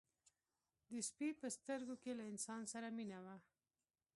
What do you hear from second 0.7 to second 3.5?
د سپي په سترګو کې له انسان سره مینه وه.